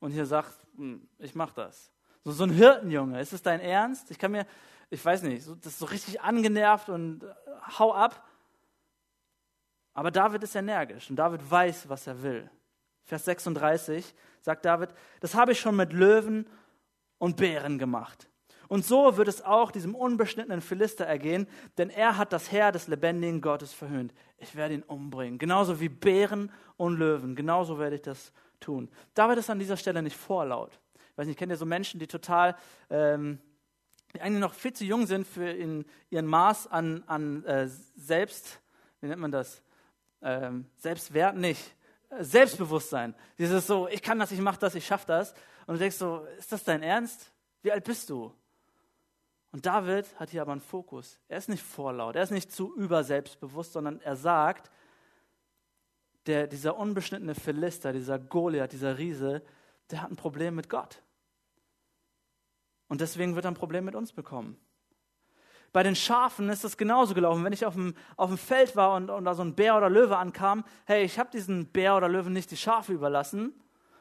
[0.00, 1.92] und hier sagt, hm, ich mach das.
[2.24, 4.10] So, so ein Hirtenjunge, ist es dein Ernst?
[4.10, 4.46] Ich kann mir,
[4.88, 7.34] ich weiß nicht, so, das ist so richtig angenervt und äh,
[7.78, 8.26] hau ab.
[9.92, 12.50] Aber David ist energisch und David weiß, was er will.
[13.02, 14.88] Vers 36 sagt David,
[15.20, 16.46] das habe ich schon mit Löwen
[17.18, 18.26] und Bären gemacht.
[18.68, 21.46] Und so wird es auch diesem unbeschnittenen Philister ergehen,
[21.78, 24.14] denn er hat das Heer des lebendigen Gottes verhöhnt.
[24.38, 28.88] Ich werde ihn umbringen, genauso wie Bären und Löwen, genauso werde ich das tun.
[29.14, 30.78] David ist an dieser Stelle nicht vorlaut.
[31.12, 32.56] Ich weiß nicht, kennt ihr so Menschen, die total,
[32.90, 33.38] ähm,
[34.14, 38.60] die eigentlich noch viel zu jung sind für in, ihren Maß an, an äh, Selbst,
[39.00, 39.62] wie nennt man das?
[40.22, 41.74] Ähm, Selbstwert nicht.
[42.20, 43.14] Selbstbewusstsein.
[43.38, 45.34] Dieses so, ich kann das, ich mache das, ich schaffe das.
[45.66, 47.32] Und du denkst so, ist das dein Ernst?
[47.62, 48.32] Wie alt bist du?
[49.54, 51.20] Und David hat hier aber einen Fokus.
[51.28, 54.68] Er ist nicht vorlaut, er ist nicht zu überselbstbewusst, sondern er sagt,
[56.26, 59.44] der, dieser unbeschnittene Philister, dieser Goliath, dieser Riese,
[59.92, 61.04] der hat ein Problem mit Gott.
[62.88, 64.56] Und deswegen wird er ein Problem mit uns bekommen.
[65.72, 67.44] Bei den Schafen ist das genauso gelaufen.
[67.44, 69.88] Wenn ich auf dem, auf dem Feld war und, und da so ein Bär oder
[69.88, 73.54] Löwe ankam, hey, ich habe diesen Bär oder Löwen nicht die Schafe überlassen,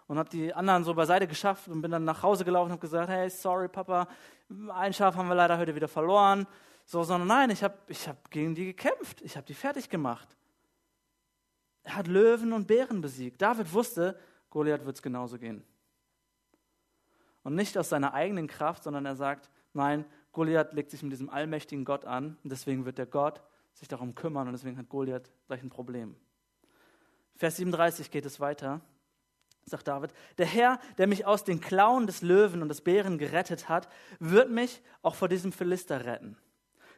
[0.07, 2.81] und habe die anderen so beiseite geschafft und bin dann nach Hause gelaufen und habe
[2.81, 4.07] gesagt, hey, sorry Papa,
[4.73, 6.45] ein Schaf haben wir leider heute wieder verloren.
[6.85, 10.27] So, sondern nein, ich habe ich hab gegen die gekämpft, ich habe die fertig gemacht.
[11.83, 13.41] Er hat Löwen und Bären besiegt.
[13.41, 15.63] David wusste, Goliath wird es genauso gehen.
[17.43, 21.29] Und nicht aus seiner eigenen Kraft, sondern er sagt, nein, Goliath legt sich mit diesem
[21.29, 23.41] allmächtigen Gott an und deswegen wird der Gott
[23.73, 26.15] sich darum kümmern und deswegen hat Goliath gleich ein Problem.
[27.35, 28.81] Vers 37 geht es weiter
[29.65, 33.69] sagt David, der Herr, der mich aus den Klauen des Löwen und des Bären gerettet
[33.69, 33.87] hat,
[34.19, 36.37] wird mich auch vor diesem Philister retten.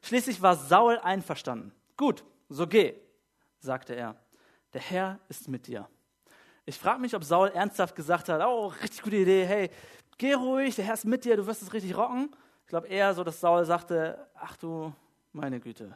[0.02, 1.72] Schließlich war Saul einverstanden.
[1.98, 2.96] Gut, so geh,
[3.60, 4.16] sagte er.
[4.74, 5.88] Der Herr ist mit dir.
[6.66, 9.70] Ich frage mich, ob Saul ernsthaft gesagt hat, oh, richtig gute Idee, hey,
[10.18, 12.36] geh ruhig, der Herr ist mit dir, du wirst es richtig rocken.
[12.64, 14.92] Ich glaube eher so, dass Saul sagte, ach du,
[15.32, 15.96] meine Güte.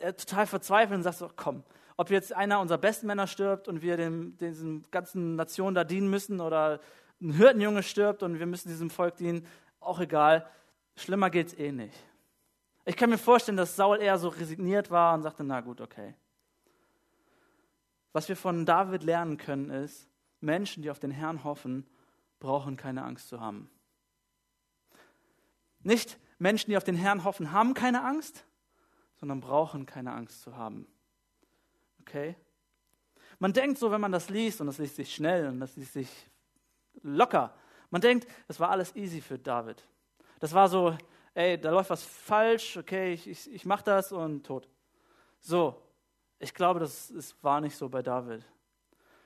[0.00, 1.62] Er total verzweifelt und sagt so, komm,
[2.02, 6.10] ob jetzt einer unserer besten Männer stirbt und wir dem, diesen ganzen Nationen da dienen
[6.10, 6.80] müssen oder
[7.20, 9.46] ein Hirtenjunge stirbt und wir müssen diesem Volk dienen,
[9.78, 10.44] auch egal.
[10.96, 11.94] Schlimmer geht es eh nicht.
[12.84, 16.16] Ich kann mir vorstellen, dass Saul eher so resigniert war und sagte, na gut, okay.
[18.12, 20.08] Was wir von David lernen können, ist,
[20.40, 21.86] Menschen, die auf den Herrn hoffen,
[22.40, 23.70] brauchen keine Angst zu haben.
[25.84, 28.44] Nicht Menschen, die auf den Herrn hoffen, haben keine Angst,
[29.14, 30.88] sondern brauchen keine Angst zu haben.
[32.02, 32.36] Okay?
[33.38, 35.94] Man denkt so, wenn man das liest, und das liest sich schnell und das liest
[35.94, 36.08] sich
[37.02, 37.54] locker.
[37.90, 39.84] Man denkt, das war alles easy für David.
[40.38, 40.96] Das war so,
[41.34, 44.68] ey, da läuft was falsch, okay, ich, ich, ich mache das und tot.
[45.40, 45.80] So,
[46.38, 48.44] ich glaube, das ist, war nicht so bei David.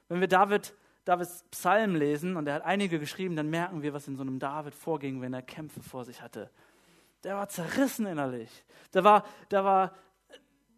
[0.08, 4.08] Wenn wir David, Davids Psalm lesen, und er hat einige geschrieben, dann merken wir, was
[4.08, 6.50] in so einem David vorging, wenn er Kämpfe vor sich hatte.
[7.24, 8.64] Der war zerrissen innerlich.
[8.92, 9.94] Da war, da war,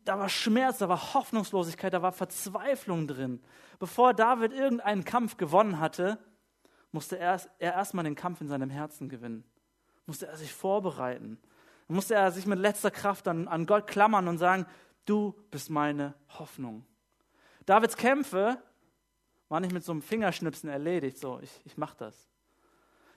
[0.08, 3.42] da war Schmerz, da war Hoffnungslosigkeit, da war Verzweiflung drin.
[3.78, 6.18] Bevor David irgendeinen Kampf gewonnen hatte,
[6.92, 9.44] musste er, er erstmal den Kampf in seinem Herzen gewinnen.
[10.06, 11.38] Musste er sich vorbereiten.
[11.88, 14.64] Musste er sich mit letzter Kraft an, an Gott klammern und sagen,
[15.04, 16.86] du bist meine Hoffnung.
[17.66, 18.62] Davids Kämpfe
[19.50, 22.30] waren nicht mit so einem Fingerschnipsen erledigt, so, ich, ich mach das.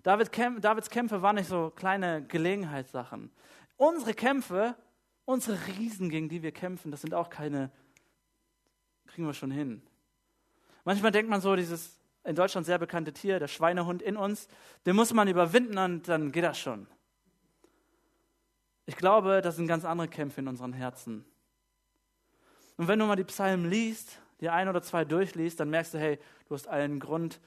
[0.03, 3.31] David, Davids Kämpfe waren nicht so kleine Gelegenheitssachen.
[3.77, 4.75] Unsere Kämpfe,
[5.31, 7.71] unsere Riesen, gegen die wir kämpfen, das sind auch keine,
[9.07, 9.81] kriegen wir schon hin.
[10.83, 14.47] Manchmal denkt man so, dieses in Deutschland sehr bekannte Tier, der Schweinehund in uns,
[14.85, 16.87] den muss man überwinden und dann geht das schon.
[18.85, 21.25] Ich glaube, das sind ganz andere Kämpfe in unseren Herzen.
[22.77, 25.99] Und wenn du mal die Psalmen liest, die ein oder zwei durchliest, dann merkst du,
[25.99, 27.39] hey, du hast allen Grund,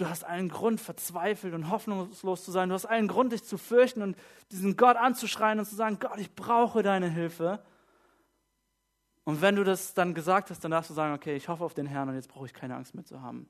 [0.00, 2.70] du hast allen Grund, verzweifelt und hoffnungslos zu sein.
[2.70, 4.16] Du hast allen Grund, dich zu fürchten und
[4.50, 7.62] diesen Gott anzuschreien und zu sagen, Gott, ich brauche deine Hilfe.
[9.24, 11.74] Und wenn du das dann gesagt hast, dann darfst du sagen, okay, ich hoffe auf
[11.74, 13.48] den Herrn und jetzt brauche ich keine Angst mehr zu haben.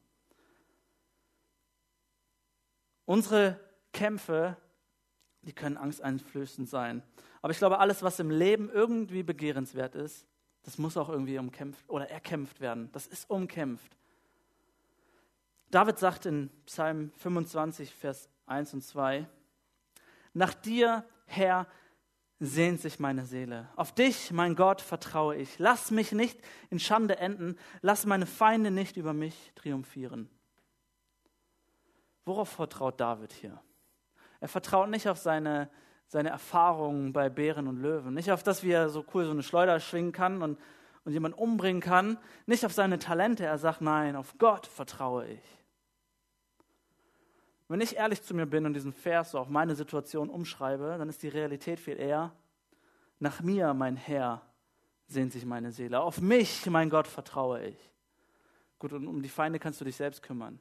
[3.05, 3.59] Unsere
[3.93, 4.57] Kämpfe,
[5.43, 7.03] die können angsteinflößend sein.
[7.43, 10.27] Aber ich glaube, alles, was im Leben irgendwie begehrenswert ist,
[10.65, 12.91] das muss auch irgendwie umkämpft oder erkämpft werden.
[12.93, 13.97] Das ist umkämpft.
[15.71, 19.27] David sagt in Psalm 25, Vers 1 und 2,
[20.33, 21.67] Nach dir, Herr,
[22.39, 23.69] sehnt sich meine Seele.
[23.77, 25.59] Auf dich, mein Gott, vertraue ich.
[25.59, 27.57] Lass mich nicht in Schande enden.
[27.83, 30.31] Lass meine Feinde nicht über mich triumphieren.
[32.25, 33.61] Worauf vertraut David hier?
[34.41, 35.71] Er vertraut nicht auf seine
[36.11, 38.15] seine Erfahrungen bei Bären und Löwen.
[38.15, 40.59] Nicht auf das, wie er so cool so eine Schleuder schwingen kann und,
[41.05, 42.19] und jemanden umbringen kann.
[42.47, 43.45] Nicht auf seine Talente.
[43.45, 45.60] Er sagt, nein, auf Gott vertraue ich.
[47.71, 51.09] Wenn ich ehrlich zu mir bin und diesen Vers so auf meine Situation umschreibe, dann
[51.09, 52.33] ist die Realität viel eher,
[53.21, 54.43] nach mir, mein Herr,
[55.07, 56.01] sehnt sich meine Seele.
[56.01, 57.77] Auf mich, mein Gott, vertraue ich.
[58.81, 60.59] Gut, und um die Feinde kannst du dich selbst kümmern.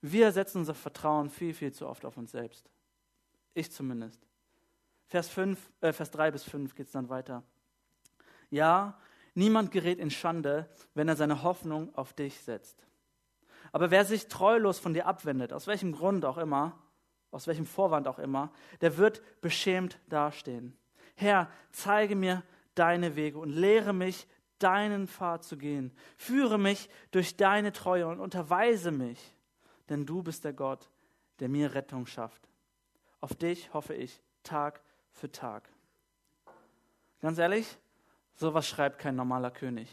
[0.00, 2.70] Wir setzen unser Vertrauen viel, viel zu oft auf uns selbst.
[3.52, 4.26] Ich zumindest.
[5.04, 7.42] Vers, 5, äh, Vers 3 bis 5 geht es dann weiter.
[8.48, 8.98] Ja,
[9.34, 12.85] niemand gerät in Schande, wenn er seine Hoffnung auf dich setzt.
[13.72, 16.78] Aber wer sich treulos von dir abwendet, aus welchem Grund auch immer,
[17.30, 18.50] aus welchem Vorwand auch immer,
[18.80, 20.76] der wird beschämt dastehen.
[21.14, 22.42] Herr, zeige mir
[22.74, 24.26] deine Wege und lehre mich,
[24.58, 25.92] deinen Pfad zu gehen.
[26.16, 29.34] Führe mich durch deine Treue und unterweise mich,
[29.88, 30.90] denn du bist der Gott,
[31.40, 32.48] der mir Rettung schafft.
[33.20, 35.68] Auf dich hoffe ich Tag für Tag.
[37.20, 37.78] Ganz ehrlich,
[38.34, 39.88] sowas schreibt kein normaler König.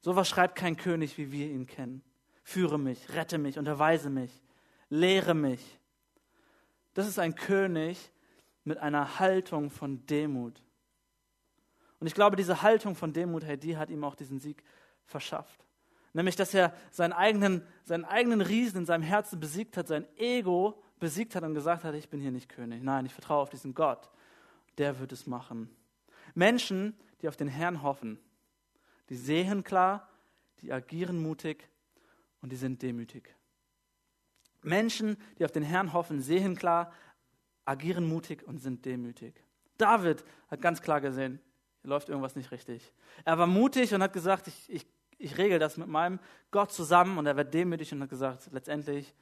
[0.00, 2.02] Sowas schreibt kein König, wie wir ihn kennen.
[2.42, 4.42] Führe mich, rette mich, unterweise mich,
[4.88, 5.78] lehre mich.
[6.94, 8.12] Das ist ein König
[8.64, 10.62] mit einer Haltung von Demut.
[12.00, 14.62] Und ich glaube, diese Haltung von Demut, hey, die hat ihm auch diesen Sieg
[15.04, 15.64] verschafft.
[16.12, 20.82] Nämlich, dass er seinen eigenen, seinen eigenen Riesen in seinem Herzen besiegt hat, sein Ego
[20.98, 22.82] besiegt hat und gesagt hat, ich bin hier nicht König.
[22.82, 24.10] Nein, ich vertraue auf diesen Gott.
[24.78, 25.74] Der wird es machen.
[26.34, 28.18] Menschen, die auf den Herrn hoffen,
[29.08, 30.08] die sehen klar,
[30.60, 31.68] die agieren mutig
[32.42, 33.34] und die sind demütig.
[34.62, 36.92] Menschen, die auf den Herrn hoffen, sehen klar,
[37.64, 39.34] agieren mutig und sind demütig.
[39.78, 41.40] David hat ganz klar gesehen,
[41.80, 42.92] hier läuft irgendwas nicht richtig.
[43.24, 44.86] Er war mutig und hat gesagt, ich, ich,
[45.18, 49.14] ich regel das mit meinem Gott zusammen und er wird demütig und hat gesagt, letztendlich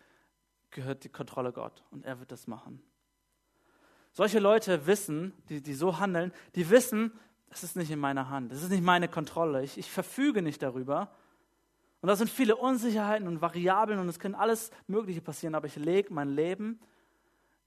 [0.70, 2.82] gehört die Kontrolle Gott und er wird das machen.
[4.12, 7.12] Solche Leute wissen, die, die so handeln, die wissen,
[7.48, 10.62] das ist nicht in meiner Hand, das ist nicht meine Kontrolle, ich, ich verfüge nicht
[10.62, 11.14] darüber.
[12.00, 15.76] Und da sind viele Unsicherheiten und Variablen und es können alles Mögliche passieren, aber ich
[15.76, 16.80] lege mein Leben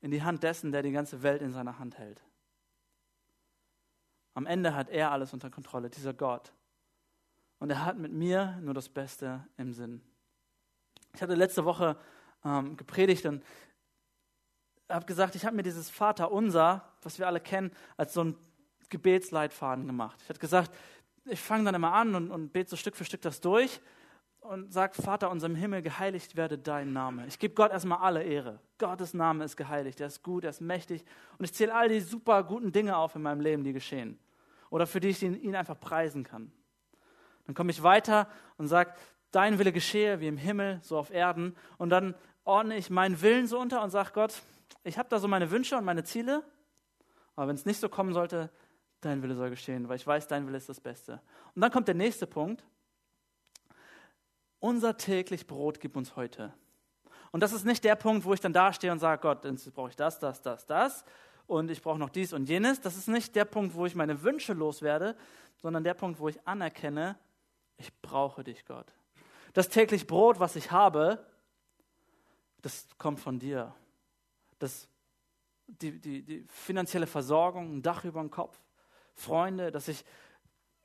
[0.01, 2.21] in die Hand dessen, der die ganze Welt in seiner Hand hält.
[4.33, 6.51] Am Ende hat er alles unter Kontrolle, dieser Gott.
[7.59, 10.01] Und er hat mit mir nur das Beste im Sinn.
[11.13, 11.95] Ich hatte letzte Woche
[12.43, 13.43] ähm, gepredigt und
[14.89, 18.35] habe gesagt, ich habe mir dieses Vaterunser, was wir alle kennen, als so ein
[18.89, 20.19] Gebetsleitfaden gemacht.
[20.23, 20.73] Ich habe gesagt,
[21.25, 23.79] ich fange dann immer an und, und bete so Stück für Stück das durch
[24.43, 27.25] und sage, Vater unser im Himmel, geheiligt werde dein Name.
[27.27, 28.59] Ich gebe Gott erstmal alle Ehre.
[28.77, 31.03] Gottes Name ist geheiligt, er ist gut, er ist mächtig.
[31.37, 34.19] Und ich zähle all die super guten Dinge auf in meinem Leben, die geschehen.
[34.69, 36.51] Oder für die ich ihn einfach preisen kann.
[37.45, 38.27] Dann komme ich weiter
[38.57, 38.93] und sage,
[39.31, 41.55] dein Wille geschehe wie im Himmel, so auf Erden.
[41.77, 44.41] Und dann ordne ich meinen Willen so unter und sage Gott,
[44.83, 46.43] ich habe da so meine Wünsche und meine Ziele,
[47.35, 48.49] aber wenn es nicht so kommen sollte,
[49.01, 51.21] dein Wille soll geschehen, weil ich weiß, dein Wille ist das Beste.
[51.55, 52.63] Und dann kommt der nächste Punkt.
[54.63, 56.53] Unser täglich Brot gib uns heute.
[57.33, 59.89] Und das ist nicht der Punkt, wo ich dann dastehe und sage, Gott, jetzt brauche
[59.89, 61.03] ich das, das, das, das
[61.47, 62.79] und ich brauche noch dies und jenes.
[62.79, 65.17] Das ist nicht der Punkt, wo ich meine Wünsche loswerde,
[65.57, 67.17] sondern der Punkt, wo ich anerkenne,
[67.75, 68.85] ich brauche dich, Gott.
[69.51, 71.25] Das täglich Brot, was ich habe,
[72.61, 73.75] das kommt von dir.
[74.59, 74.87] Das,
[75.67, 78.57] die, die, die finanzielle Versorgung, ein Dach über dem Kopf,
[79.13, 80.05] Freunde, dass ich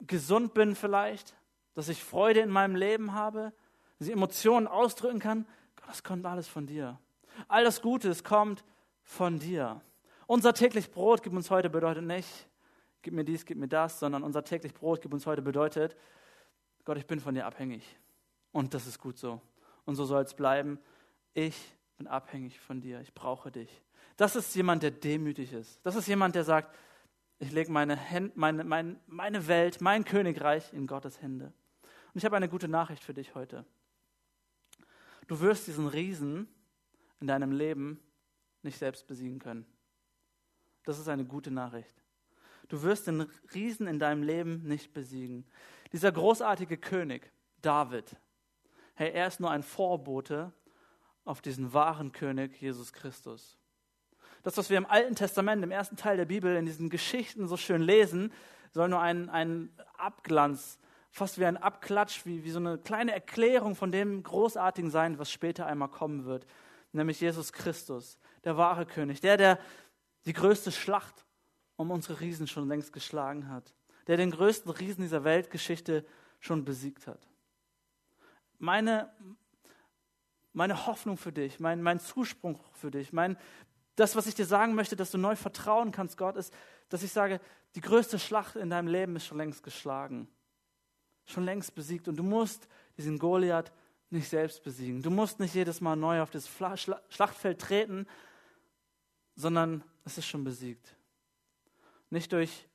[0.01, 1.37] gesund bin vielleicht,
[1.75, 3.53] dass ich Freude in meinem Leben habe,
[4.07, 5.47] ich Emotionen ausdrücken kann,
[5.87, 6.99] das kommt alles von dir.
[7.49, 8.65] All das Gute, es kommt
[9.03, 9.81] von dir.
[10.27, 12.29] Unser täglich Brot gib uns heute bedeutet nicht,
[13.03, 15.97] gib mir dies, gib mir das, sondern unser täglich Brot gib uns heute bedeutet,
[16.85, 17.99] Gott, ich bin von dir abhängig.
[18.53, 19.41] Und das ist gut so.
[19.85, 20.79] Und so soll es bleiben.
[21.35, 21.57] Ich
[21.97, 23.01] bin abhängig von dir.
[23.01, 23.83] Ich brauche dich.
[24.17, 25.81] Das ist jemand, der demütig ist.
[25.85, 26.75] Das ist jemand, der sagt,
[27.39, 27.99] ich lege meine,
[28.35, 31.53] meine, meine, meine Welt, mein Königreich in Gottes Hände.
[32.13, 33.65] Und ich habe eine gute Nachricht für dich heute.
[35.29, 36.49] Du wirst diesen Riesen
[37.21, 38.01] in deinem Leben
[38.63, 39.67] nicht selbst besiegen können.
[40.85, 41.95] Das ist eine gute Nachricht.
[42.69, 45.47] Du wirst den Riesen in deinem Leben nicht besiegen.
[45.93, 47.31] Dieser großartige König,
[47.63, 48.17] David,
[48.95, 50.53] hey, er ist nur ein Vorbote
[51.25, 53.59] auf diesen wahren König, Jesus Christus.
[54.43, 57.57] Das, was wir im Alten Testament, im ersten Teil der Bibel, in diesen Geschichten so
[57.57, 58.33] schön lesen,
[58.73, 60.79] soll nur ein, ein Abglanz
[61.19, 65.31] fast wie ein Abklatsch, wie, wie so eine kleine Erklärung von dem Großartigen sein, was
[65.31, 66.47] später einmal kommen wird,
[66.93, 69.59] nämlich Jesus Christus, der wahre König, der, der
[70.25, 71.27] die größte Schlacht
[71.77, 73.75] um unsere Riesen schon längst geschlagen hat,
[74.07, 76.07] der den größten Riesen dieser Weltgeschichte
[76.41, 77.29] schon besiegt hat.
[78.59, 79.13] Meine,
[80.53, 83.37] meine Hoffnung für dich, mein, mein Zuspruch für dich, mein,
[83.97, 86.55] das, was ich dir sagen möchte, dass du neu vertrauen kannst, Gott, ist,
[86.89, 87.41] dass ich sage,
[87.75, 90.29] die größte Schlacht in deinem Leben ist schon längst geschlagen
[91.29, 92.09] schon längst besiegt.
[92.09, 93.73] Und du musst diesen Goliath
[94.11, 95.03] nicht selbst besiegen.
[95.03, 98.07] Du musst nicht jedes Mal neu auf das Schlachtfeld treten,
[99.37, 100.97] sondern es ist schon besiegt.
[102.11, 102.67] Nicht durch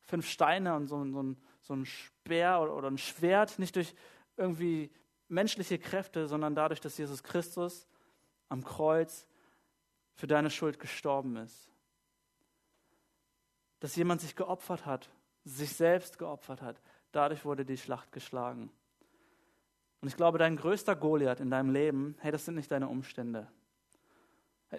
[0.00, 3.94] fünf Steine und so, so, so ein Speer oder, oder ein Schwert, nicht durch
[4.36, 4.90] irgendwie
[5.28, 7.86] menschliche Kräfte, sondern dadurch, dass Jesus Christus
[8.48, 9.26] am Kreuz
[10.14, 11.70] für deine Schuld gestorben ist.
[13.80, 15.10] Dass jemand sich geopfert hat,
[15.44, 16.80] sich selbst geopfert hat,
[17.12, 18.70] Dadurch wurde die Schlacht geschlagen.
[20.00, 23.46] Und ich glaube, dein größter Goliath in deinem Leben, hey, das sind nicht deine Umstände.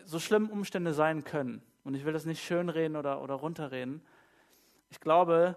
[0.04, 4.02] So schlimm Umstände sein können, und ich will das nicht schönreden oder, oder runterreden,
[4.90, 5.56] ich glaube,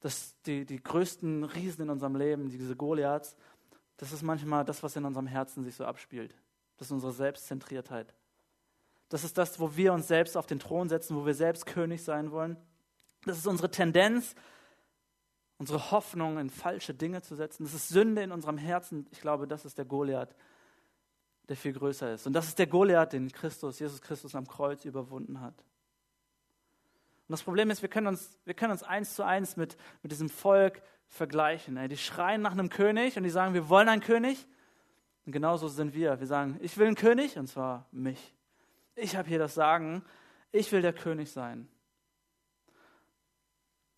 [0.00, 3.36] dass die, die größten Riesen in unserem Leben, diese Goliaths,
[3.96, 6.34] das ist manchmal das, was in unserem Herzen sich so abspielt.
[6.76, 8.12] Das ist unsere Selbstzentriertheit.
[9.08, 12.02] Das ist das, wo wir uns selbst auf den Thron setzen, wo wir selbst König
[12.02, 12.56] sein wollen.
[13.24, 14.34] Das ist unsere Tendenz,
[15.62, 17.62] unsere Hoffnung in falsche Dinge zu setzen.
[17.62, 19.06] Das ist Sünde in unserem Herzen.
[19.12, 20.34] Ich glaube, das ist der Goliath,
[21.48, 22.26] der viel größer ist.
[22.26, 25.54] Und das ist der Goliath, den Christus, Jesus Christus am Kreuz überwunden hat.
[27.28, 30.10] Und das Problem ist, wir können uns, wir können uns eins zu eins mit, mit
[30.10, 31.78] diesem Volk vergleichen.
[31.88, 34.44] Die schreien nach einem König und die sagen, wir wollen einen König.
[35.26, 36.18] Und genauso sind wir.
[36.18, 38.34] Wir sagen, ich will einen König und zwar mich.
[38.96, 40.04] Ich habe hier das Sagen,
[40.50, 41.68] ich will der König sein.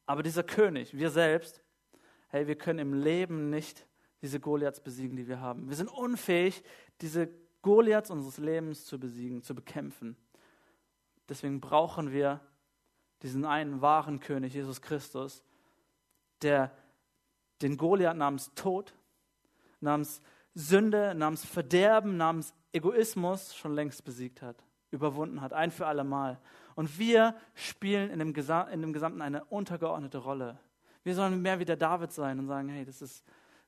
[0.07, 1.63] Aber dieser König, wir selbst,
[2.29, 3.87] hey, wir können im Leben nicht
[4.23, 5.69] diese Goliaths besiegen, die wir haben.
[5.69, 6.63] Wir sind unfähig,
[7.01, 7.29] diese
[7.63, 10.17] Goliaths unseres Lebens zu besiegen, zu bekämpfen.
[11.29, 12.41] Deswegen brauchen wir
[13.23, 15.43] diesen einen wahren König, Jesus Christus,
[16.43, 16.71] der
[17.63, 18.95] den Goliath namens Tod,
[19.81, 20.21] namens
[20.55, 26.39] Sünde, namens Verderben, namens Egoismus schon längst besiegt hat, überwunden hat, ein für alle Mal.
[26.75, 28.35] Und wir spielen in dem,
[28.73, 30.59] in dem Gesamten eine untergeordnete Rolle.
[31.05, 33.25] Wir sollen mehr wie der David sein und sagen, hey, das ist,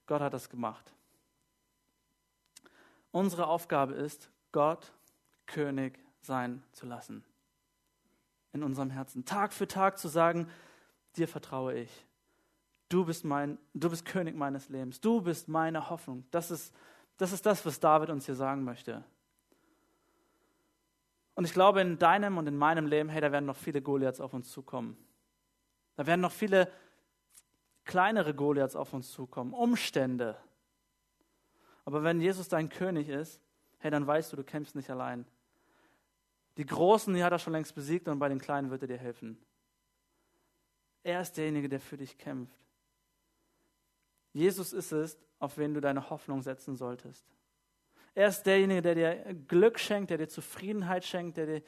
[0.07, 0.93] Gott hat das gemacht.
[3.12, 4.93] Unsere Aufgabe ist, Gott
[5.47, 7.24] König sein zu lassen.
[8.53, 9.24] In unserem Herzen.
[9.24, 10.49] Tag für Tag zu sagen,
[11.16, 12.07] dir vertraue ich.
[12.89, 15.01] Du bist, mein, du bist König meines Lebens.
[15.01, 16.24] Du bist meine Hoffnung.
[16.31, 16.74] Das ist,
[17.16, 19.05] das ist das, was David uns hier sagen möchte.
[21.37, 24.20] Und ich glaube, in deinem und in meinem Leben, hey, da werden noch viele Goliaths
[24.20, 24.97] auf uns zukommen.
[25.95, 26.72] Da werden noch viele
[27.84, 30.37] kleinere Goliaths auf uns zukommen, Umstände.
[31.84, 33.41] Aber wenn Jesus dein König ist,
[33.78, 35.26] hey, dann weißt du, du kämpfst nicht allein.
[36.57, 38.99] Die Großen, die hat er schon längst besiegt und bei den Kleinen wird er dir
[38.99, 39.39] helfen.
[41.03, 42.59] Er ist derjenige, der für dich kämpft.
[44.32, 47.26] Jesus ist es, auf wen du deine Hoffnung setzen solltest.
[48.17, 51.62] Er ist derjenige, der dir Glück schenkt, der dir Zufriedenheit schenkt, der dir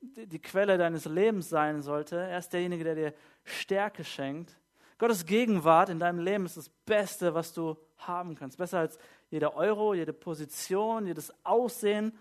[0.00, 2.16] die Quelle deines Lebens sein sollte.
[2.16, 4.58] Er ist derjenige, der dir Stärke schenkt.
[4.96, 8.56] Gottes Gegenwart in deinem Leben ist das Beste, was du haben kannst.
[8.56, 8.98] Besser als
[9.28, 12.16] jeder Euro, jede Position, jedes Aussehen.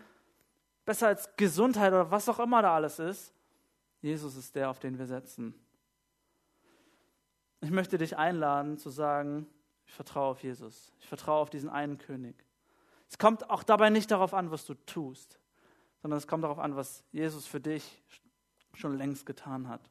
[0.84, 3.34] Besser als Gesundheit oder was auch immer da alles ist.
[4.02, 5.54] Jesus ist der, auf den wir setzen.
[7.62, 9.48] Ich möchte dich einladen zu sagen,
[9.86, 10.92] ich vertraue auf Jesus.
[11.00, 12.49] Ich vertraue auf diesen einen König.
[13.10, 15.40] Es kommt auch dabei nicht darauf an, was du tust,
[16.02, 18.02] sondern es kommt darauf an, was Jesus für dich
[18.74, 19.82] schon längst getan hat.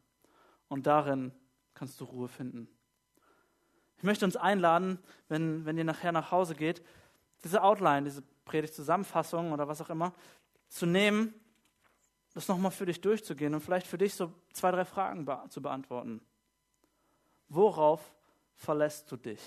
[0.69, 1.33] Und darin
[1.75, 2.69] kannst du Ruhe finden.
[3.97, 4.99] Ich möchte uns einladen,
[5.29, 6.85] wenn, wenn ihr nachher nach Hause geht,
[7.43, 10.13] diese Outline, diese Predigtzusammenfassung oder was auch immer,
[10.69, 11.35] zu nehmen,
[12.35, 15.61] das nochmal für dich durchzugehen und vielleicht für dich so zwei, drei Fragen be zu
[15.61, 16.21] beantworten.
[17.49, 18.15] Worauf
[18.55, 19.41] verlässt du dich?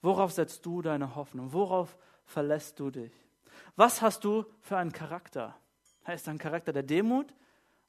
[0.00, 1.52] Worauf setzt du deine Hoffnung?
[1.52, 1.96] Worauf
[2.32, 3.12] verlässt du dich?
[3.76, 5.56] Was hast du für einen Charakter?
[6.06, 7.32] Heißt ein Charakter der Demut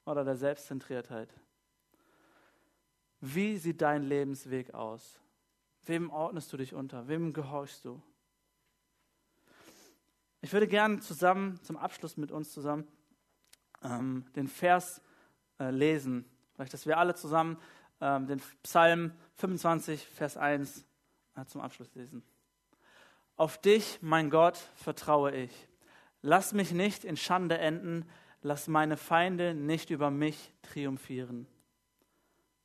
[0.04, 1.28] oder der Selbstzentriertheit?
[3.20, 5.18] Wie sieht dein Lebensweg aus?
[5.86, 7.08] Wem ordnest du dich unter?
[7.08, 8.00] Wem gehorchst du?
[10.40, 12.86] Ich würde gerne zusammen, zum Abschluss mit uns zusammen,
[13.82, 15.00] ähm, den Vers
[15.58, 16.26] äh, lesen.
[16.54, 17.58] Vielleicht, dass wir alle zusammen
[18.00, 20.84] ähm, den Psalm 25, Vers 1
[21.36, 22.22] äh, zum Abschluss lesen.
[23.36, 25.68] Auf dich, mein Gott, vertraue ich.
[26.22, 28.08] Lass mich nicht in Schande enden,
[28.42, 31.46] lass meine Feinde nicht über mich triumphieren.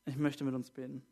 [0.05, 1.03] Ich möchte mit uns beten.